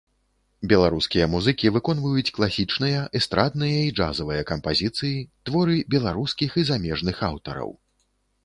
Беларускія 0.71 1.25
музыкі 1.33 1.71
выконваюць 1.75 2.31
класічныя, 2.37 3.03
эстрадныя 3.19 3.77
і 3.89 3.93
джазавыя 3.99 4.41
кампазіцыі, 4.53 5.23
творы 5.51 5.75
беларускіх 5.97 6.49
і 6.63 6.69
замежных 6.75 7.17
аўтараў. 7.33 7.69